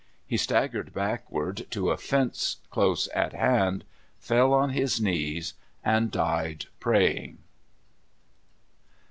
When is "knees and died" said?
4.99-6.65